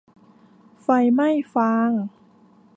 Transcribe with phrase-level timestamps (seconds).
[0.81, 1.89] ไฟไหม้ฟาง